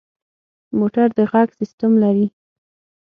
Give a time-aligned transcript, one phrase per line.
[0.77, 2.27] موټر د غږ سیسټم لري.